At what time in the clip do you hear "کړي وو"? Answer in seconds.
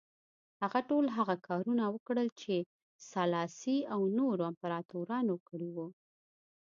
5.47-5.87